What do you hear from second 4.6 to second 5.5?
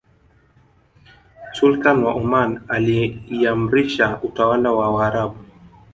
wa waarabu